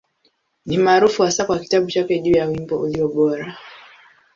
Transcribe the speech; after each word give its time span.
Ni 0.65 0.77
maarufu 0.77 1.23
hasa 1.23 1.45
kwa 1.45 1.59
kitabu 1.59 1.91
chake 1.91 2.19
juu 2.19 2.31
ya 2.31 2.45
Wimbo 2.45 2.81
Ulio 2.81 3.07
Bora. 3.07 3.57